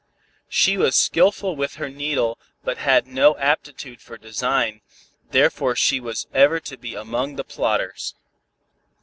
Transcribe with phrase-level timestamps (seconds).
[0.49, 4.81] She was skillful with her needle but had no aptitude for design,
[5.29, 8.15] therefore she was ever to be among the plodders.